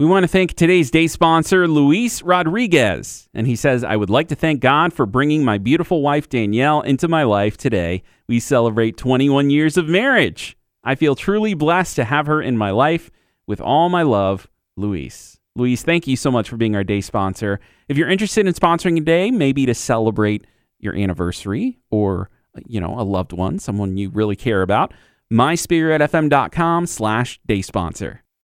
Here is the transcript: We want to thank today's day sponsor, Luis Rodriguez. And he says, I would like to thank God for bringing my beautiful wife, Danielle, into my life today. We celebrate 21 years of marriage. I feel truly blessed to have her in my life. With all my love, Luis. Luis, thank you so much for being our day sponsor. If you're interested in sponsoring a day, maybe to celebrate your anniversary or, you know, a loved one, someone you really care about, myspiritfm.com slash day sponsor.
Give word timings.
We 0.00 0.06
want 0.06 0.24
to 0.24 0.28
thank 0.28 0.54
today's 0.54 0.90
day 0.90 1.06
sponsor, 1.06 1.68
Luis 1.68 2.20
Rodriguez. 2.20 3.28
And 3.32 3.46
he 3.46 3.54
says, 3.54 3.84
I 3.84 3.94
would 3.94 4.10
like 4.10 4.26
to 4.28 4.34
thank 4.34 4.60
God 4.60 4.92
for 4.92 5.06
bringing 5.06 5.44
my 5.44 5.56
beautiful 5.56 6.02
wife, 6.02 6.28
Danielle, 6.28 6.80
into 6.80 7.06
my 7.06 7.22
life 7.22 7.56
today. 7.56 8.02
We 8.28 8.40
celebrate 8.40 8.96
21 8.96 9.50
years 9.50 9.76
of 9.76 9.86
marriage. 9.86 10.56
I 10.82 10.96
feel 10.96 11.14
truly 11.14 11.54
blessed 11.54 11.94
to 11.94 12.04
have 12.04 12.26
her 12.26 12.42
in 12.42 12.58
my 12.58 12.72
life. 12.72 13.12
With 13.46 13.60
all 13.60 13.88
my 13.88 14.02
love, 14.02 14.48
Luis. 14.76 15.38
Luis, 15.54 15.84
thank 15.84 16.08
you 16.08 16.16
so 16.16 16.32
much 16.32 16.48
for 16.48 16.56
being 16.56 16.74
our 16.74 16.82
day 16.82 17.00
sponsor. 17.00 17.60
If 17.88 17.96
you're 17.96 18.08
interested 18.08 18.48
in 18.48 18.54
sponsoring 18.54 18.98
a 18.98 19.00
day, 19.00 19.30
maybe 19.30 19.64
to 19.64 19.74
celebrate 19.74 20.44
your 20.80 20.96
anniversary 20.96 21.78
or, 21.92 22.30
you 22.66 22.80
know, 22.80 22.98
a 22.98 23.04
loved 23.04 23.32
one, 23.32 23.60
someone 23.60 23.96
you 23.96 24.10
really 24.10 24.34
care 24.34 24.62
about, 24.62 24.92
myspiritfm.com 25.32 26.86
slash 26.86 27.38
day 27.46 27.62
sponsor. 27.62 28.23